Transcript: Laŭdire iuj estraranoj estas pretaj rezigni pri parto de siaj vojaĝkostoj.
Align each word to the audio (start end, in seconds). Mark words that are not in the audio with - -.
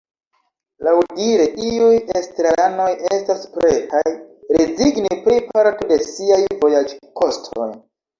Laŭdire 0.85 1.43
iuj 1.65 1.99
estraranoj 2.21 2.87
estas 3.17 3.43
pretaj 3.57 4.01
rezigni 4.61 5.19
pri 5.27 5.37
parto 5.51 5.91
de 5.93 5.99
siaj 6.07 6.41
vojaĝkostoj. 6.65 7.69